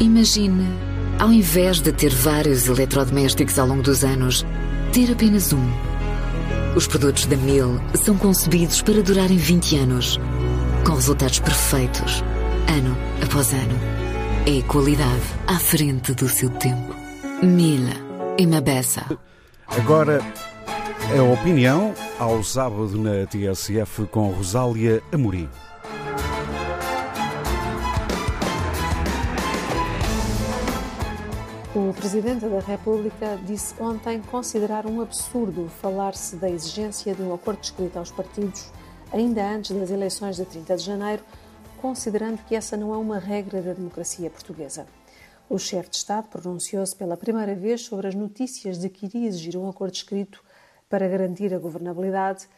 Imagine, 0.00 0.66
ao 1.18 1.30
invés 1.30 1.78
de 1.78 1.92
ter 1.92 2.08
vários 2.08 2.66
eletrodomésticos 2.66 3.58
ao 3.58 3.66
longo 3.66 3.82
dos 3.82 4.02
anos, 4.02 4.46
ter 4.94 5.12
apenas 5.12 5.52
um. 5.52 5.62
Os 6.74 6.86
produtos 6.86 7.26
da 7.26 7.36
Mil 7.36 7.78
são 8.02 8.16
concebidos 8.16 8.80
para 8.80 9.02
durarem 9.02 9.36
20 9.36 9.76
anos, 9.76 10.18
com 10.86 10.94
resultados 10.94 11.38
perfeitos, 11.40 12.24
ano 12.74 12.96
após 13.22 13.52
ano. 13.52 13.78
É 14.46 14.62
qualidade 14.62 15.20
à 15.46 15.58
frente 15.58 16.14
do 16.14 16.26
seu 16.30 16.48
tempo. 16.48 16.96
Mil 17.42 17.82
e 18.38 18.46
Mabessa. 18.46 19.04
Agora, 19.66 20.22
a 21.14 21.22
opinião 21.22 21.92
ao 22.18 22.42
sábado 22.42 22.96
na 22.96 23.26
TSF 23.26 24.06
com 24.06 24.30
Rosália 24.30 25.02
Amorim. 25.12 25.46
O 31.72 31.94
Presidente 31.94 32.46
da 32.46 32.58
República 32.58 33.38
disse 33.46 33.80
ontem 33.80 34.20
considerar 34.22 34.86
um 34.86 35.00
absurdo 35.00 35.68
falar-se 35.68 36.34
da 36.34 36.50
exigência 36.50 37.14
de 37.14 37.22
um 37.22 37.32
acordo 37.32 37.62
escrito 37.62 37.96
aos 37.96 38.10
partidos 38.10 38.72
ainda 39.12 39.48
antes 39.48 39.70
das 39.70 39.88
eleições 39.88 40.34
de 40.34 40.44
30 40.44 40.76
de 40.76 40.82
janeiro, 40.82 41.22
considerando 41.80 42.44
que 42.44 42.56
essa 42.56 42.76
não 42.76 42.92
é 42.92 42.96
uma 42.96 43.20
regra 43.20 43.62
da 43.62 43.72
democracia 43.72 44.28
portuguesa. 44.28 44.84
O 45.48 45.58
chefe 45.58 45.90
de 45.90 45.96
Estado 45.98 46.26
pronunciou-se 46.26 46.96
pela 46.96 47.16
primeira 47.16 47.54
vez 47.54 47.82
sobre 47.82 48.08
as 48.08 48.16
notícias 48.16 48.76
de 48.76 48.88
que 48.88 49.06
iria 49.06 49.28
exigir 49.28 49.56
um 49.56 49.68
acordo 49.68 49.94
escrito 49.94 50.42
para 50.88 51.06
garantir 51.06 51.54
a 51.54 51.58
governabilidade, 51.60 52.48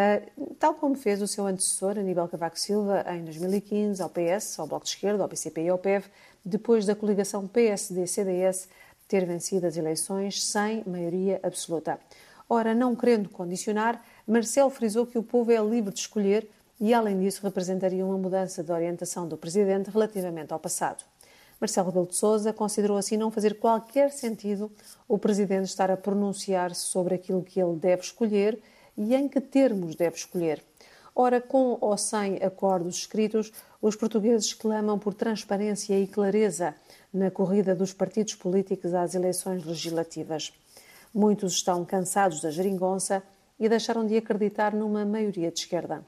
eh, 0.00 0.22
tal 0.60 0.74
como 0.74 0.94
fez 0.94 1.20
o 1.20 1.26
seu 1.26 1.44
antecessor, 1.44 1.98
Aníbal 1.98 2.28
Cavaco 2.28 2.56
Silva, 2.56 3.04
em 3.16 3.24
2015, 3.24 4.00
ao 4.00 4.08
PS, 4.08 4.56
ao 4.60 4.66
Bloco 4.68 4.84
de 4.84 4.92
Esquerda, 4.92 5.24
ao 5.24 5.28
PCP 5.28 5.62
e 5.62 5.68
ao 5.68 5.76
PEV, 5.76 6.04
depois 6.44 6.86
da 6.86 6.94
coligação 6.94 7.48
PSD-CDS 7.48 8.68
ter 9.08 9.26
vencido 9.26 9.66
as 9.66 9.76
eleições 9.76 10.40
sem 10.44 10.84
maioria 10.86 11.40
absoluta. 11.42 11.98
Ora, 12.48 12.76
não 12.76 12.94
querendo 12.94 13.28
condicionar, 13.28 14.00
Marcelo 14.24 14.70
frisou 14.70 15.04
que 15.04 15.18
o 15.18 15.22
povo 15.22 15.50
é 15.50 15.60
livre 15.60 15.92
de 15.92 15.98
escolher 15.98 16.48
e, 16.80 16.94
além 16.94 17.18
disso, 17.18 17.42
representaria 17.42 18.06
uma 18.06 18.16
mudança 18.16 18.62
de 18.62 18.70
orientação 18.70 19.26
do 19.26 19.36
Presidente 19.36 19.90
relativamente 19.90 20.52
ao 20.52 20.60
passado. 20.60 21.02
Marcelo 21.60 21.88
Rebelo 21.88 22.06
de 22.06 22.14
Sousa 22.14 22.52
considerou 22.52 22.98
assim 22.98 23.16
não 23.16 23.32
fazer 23.32 23.58
qualquer 23.58 24.12
sentido 24.12 24.70
o 25.08 25.18
Presidente 25.18 25.64
estar 25.64 25.90
a 25.90 25.96
pronunciar-se 25.96 26.82
sobre 26.82 27.16
aquilo 27.16 27.42
que 27.42 27.60
ele 27.60 27.74
deve 27.74 28.02
escolher 28.02 28.62
e 28.98 29.14
em 29.14 29.28
que 29.28 29.40
termos 29.40 29.94
deve 29.94 30.16
escolher. 30.16 30.62
Ora, 31.14 31.40
com 31.40 31.78
ou 31.80 31.96
sem 31.96 32.36
acordos 32.36 32.98
escritos, 32.98 33.52
os 33.80 33.96
portugueses 33.96 34.52
clamam 34.52 34.98
por 34.98 35.14
transparência 35.14 35.98
e 35.98 36.06
clareza 36.06 36.74
na 37.12 37.30
corrida 37.30 37.74
dos 37.74 37.92
partidos 37.92 38.34
políticos 38.34 38.92
às 38.92 39.14
eleições 39.14 39.64
legislativas. 39.64 40.52
Muitos 41.14 41.54
estão 41.54 41.84
cansados 41.84 42.40
da 42.40 42.50
geringonça 42.50 43.22
e 43.58 43.68
deixaram 43.68 44.04
de 44.06 44.16
acreditar 44.16 44.74
numa 44.74 45.04
maioria 45.04 45.50
de 45.50 45.60
esquerda. 45.60 46.04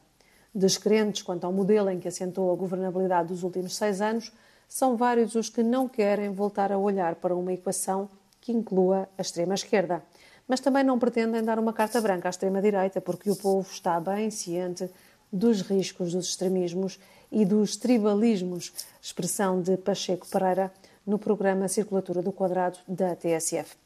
Descrentes 0.55 1.23
quanto 1.23 1.45
ao 1.45 1.53
modelo 1.53 1.91
em 1.91 2.01
que 2.01 2.09
assentou 2.09 2.53
a 2.53 2.57
governabilidade 2.57 3.29
dos 3.29 3.43
últimos 3.43 3.77
seis 3.77 4.01
anos, 4.01 4.33
são 4.69 4.97
vários 4.97 5.35
os 5.35 5.49
que 5.49 5.63
não 5.63 5.89
querem 5.89 6.31
voltar 6.31 6.71
a 6.71 6.79
olhar 6.79 7.17
para 7.17 7.35
uma 7.35 7.53
equação 7.53 8.09
que 8.41 8.53
inclua 8.53 9.09
a 9.19 9.23
extrema-esquerda. 9.23 10.03
Mas 10.51 10.59
também 10.59 10.83
não 10.83 10.99
pretendem 10.99 11.45
dar 11.45 11.61
uma 11.61 11.73
carta 11.73 12.01
branca 12.01 12.29
à 12.29 12.31
extrema-direita, 12.31 13.01
porque 13.01 13.31
o 13.31 13.37
povo 13.37 13.71
está 13.71 14.01
bem 14.01 14.33
ciente 14.33 14.91
dos 15.33 15.61
riscos 15.61 16.13
dos 16.13 16.27
extremismos 16.27 16.99
e 17.31 17.45
dos 17.45 17.77
tribalismos, 17.77 18.73
expressão 19.01 19.63
de 19.63 19.77
Pacheco 19.77 20.27
Pereira 20.27 20.73
no 21.07 21.21
programa 21.21 21.69
Circulatura 21.69 22.21
do 22.21 22.33
Quadrado 22.33 22.81
da 22.89 23.15
TSF. 23.15 23.77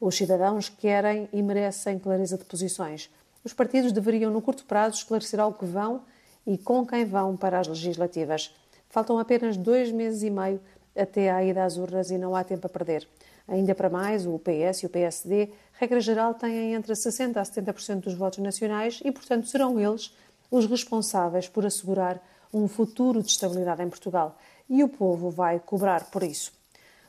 Os 0.00 0.16
cidadãos 0.16 0.70
querem 0.70 1.28
e 1.30 1.42
merecem 1.42 1.98
clareza 1.98 2.38
de 2.38 2.46
posições. 2.46 3.10
Os 3.44 3.52
partidos 3.52 3.92
deveriam, 3.92 4.30
no 4.30 4.40
curto 4.40 4.64
prazo, 4.64 4.96
esclarecer 4.96 5.38
ao 5.38 5.52
que 5.52 5.66
vão 5.66 6.04
e 6.46 6.56
com 6.56 6.86
quem 6.86 7.04
vão 7.04 7.36
para 7.36 7.60
as 7.60 7.68
legislativas. 7.68 8.50
Faltam 8.88 9.18
apenas 9.18 9.58
dois 9.58 9.92
meses 9.92 10.22
e 10.22 10.30
meio 10.30 10.58
até 10.96 11.30
à 11.30 11.44
ida 11.44 11.64
às 11.64 11.76
urnas 11.76 12.10
e 12.10 12.16
não 12.16 12.34
há 12.34 12.42
tempo 12.42 12.66
a 12.66 12.70
perder. 12.70 13.06
Ainda 13.46 13.74
para 13.74 13.90
mais, 13.90 14.26
o 14.26 14.38
PS 14.38 14.84
e 14.84 14.86
o 14.86 14.88
PSD, 14.88 15.50
regra 15.78 16.00
geral, 16.00 16.34
têm 16.34 16.74
entre 16.74 16.92
60% 16.92 17.36
a 17.36 17.42
70% 17.42 18.00
dos 18.00 18.14
votos 18.14 18.38
nacionais 18.38 19.00
e, 19.04 19.10
portanto, 19.10 19.48
serão 19.48 19.78
eles 19.78 20.14
os 20.50 20.66
responsáveis 20.66 21.48
por 21.48 21.66
assegurar 21.66 22.22
um 22.52 22.68
futuro 22.68 23.22
de 23.22 23.30
estabilidade 23.30 23.82
em 23.82 23.88
Portugal. 23.88 24.38
E 24.68 24.82
o 24.84 24.88
povo 24.88 25.30
vai 25.30 25.58
cobrar 25.58 26.04
por 26.10 26.22
isso. 26.22 26.52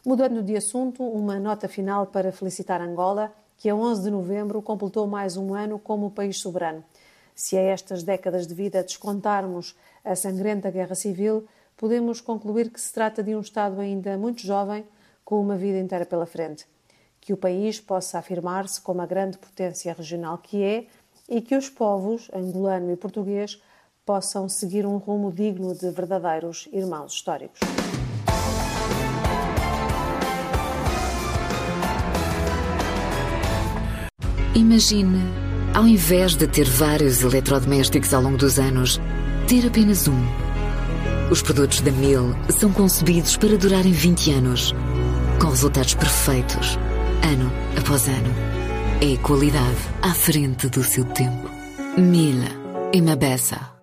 Mudando 0.05 0.43
de 0.43 0.55
assunto, 0.55 1.03
uma 1.03 1.39
nota 1.39 1.67
final 1.67 2.07
para 2.07 2.31
felicitar 2.31 2.81
Angola, 2.81 3.33
que 3.57 3.69
a 3.69 3.75
11 3.75 4.03
de 4.03 4.11
novembro 4.11 4.61
completou 4.61 5.07
mais 5.07 5.37
um 5.37 5.53
ano 5.53 5.79
como 5.79 6.11
país 6.11 6.37
soberano. 6.37 6.83
Se 7.33 7.57
a 7.57 7.61
estas 7.61 8.03
décadas 8.03 8.47
de 8.47 8.53
vida 8.53 8.83
descontarmos 8.83 9.75
a 10.03 10.15
sangrenta 10.15 10.71
guerra 10.71 10.95
civil, 10.95 11.47
podemos 11.77 12.21
concluir 12.21 12.69
que 12.69 12.79
se 12.79 12.93
trata 12.93 13.21
de 13.23 13.35
um 13.35 13.41
Estado 13.41 13.79
ainda 13.79 14.17
muito 14.17 14.41
jovem, 14.41 14.85
com 15.23 15.41
uma 15.41 15.57
vida 15.57 15.79
inteira 15.79 16.05
pela 16.05 16.25
frente. 16.25 16.65
Que 17.25 17.33
o 17.33 17.37
país 17.37 17.79
possa 17.81 18.19
afirmar-se 18.19 18.79
como 18.79 19.01
a 19.01 19.05
grande 19.07 19.39
potência 19.39 19.91
regional 19.91 20.37
que 20.37 20.63
é 20.63 20.85
e 21.27 21.41
que 21.41 21.57
os 21.57 21.69
povos, 21.69 22.29
angolano 22.31 22.91
e 22.91 22.95
português, 22.95 23.59
possam 24.05 24.47
seguir 24.47 24.85
um 24.85 24.97
rumo 24.97 25.31
digno 25.31 25.73
de 25.73 25.89
verdadeiros 25.89 26.69
irmãos 26.71 27.13
históricos. 27.13 27.59
Imagine, 34.53 35.19
ao 35.73 35.87
invés 35.87 36.35
de 36.35 36.47
ter 36.47 36.69
vários 36.69 37.23
eletrodomésticos 37.23 38.13
ao 38.13 38.21
longo 38.21 38.37
dos 38.37 38.59
anos, 38.59 39.01
ter 39.47 39.65
apenas 39.65 40.07
um. 40.07 40.45
Os 41.31 41.41
produtos 41.41 41.81
da 41.81 41.91
Mil 41.91 42.35
são 42.49 42.71
concebidos 42.71 43.35
para 43.35 43.57
durarem 43.57 43.91
20 43.91 44.31
anos, 44.31 44.75
com 45.41 45.49
resultados 45.49 45.95
perfeitos, 45.95 46.77
ano 47.23 47.51
após 47.77 48.07
ano. 48.07 48.33
É 49.01 49.17
qualidade 49.17 49.77
à 50.01 50.13
frente 50.13 50.69
do 50.69 50.83
seu 50.83 51.05
tempo. 51.05 51.49
Mil 51.97 52.37
e 52.93 53.01
Mabessa. 53.01 53.74